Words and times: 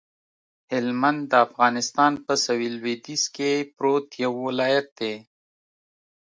هلمند 0.71 1.21
د 1.31 1.33
افغانستان 1.47 2.13
په 2.25 2.33
سویل 2.45 2.73
لویدیځ 2.81 3.23
کې 3.35 3.51
پروت 3.77 4.07
یو 4.23 4.33
ولایت 4.47 4.87
دی 4.99 5.15